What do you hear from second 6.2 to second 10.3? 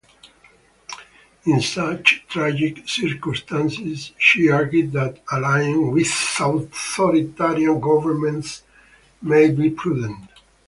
authoritarian governments might be prudent.